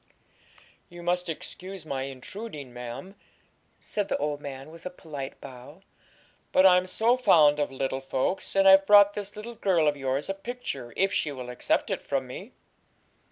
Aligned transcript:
'You 0.89 1.03
must 1.03 1.29
excuse 1.29 1.85
my 1.85 2.05
intruding, 2.05 2.73
ma'am,' 2.73 3.13
said 3.79 4.07
the 4.07 4.17
old 4.17 4.41
man, 4.41 4.71
with 4.71 4.83
a 4.87 4.89
polite 4.89 5.39
bow; 5.39 5.83
'but 6.51 6.65
I'm 6.65 6.87
so 6.87 7.15
fond 7.15 7.59
of 7.59 7.71
little 7.71 8.01
folks, 8.01 8.55
and 8.55 8.67
I've 8.67 8.87
brought 8.87 9.13
this 9.13 9.35
little 9.35 9.53
girl 9.53 9.87
of 9.87 9.95
yours 9.95 10.27
a 10.27 10.33
picture, 10.33 10.91
if 10.97 11.13
she 11.13 11.31
will 11.31 11.51
accept 11.51 11.91
it 11.91 12.01
from 12.01 12.25
me.' 12.25 12.51